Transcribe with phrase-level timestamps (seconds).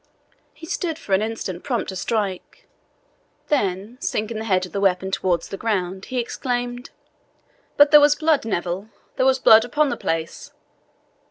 [0.55, 2.67] He stood for an instant, prompt to strike;
[3.49, 6.89] then sinking the head of the weapon towards the ground, he exclaimed,
[7.77, 10.53] "But there was blood, Neville there was blood upon the place.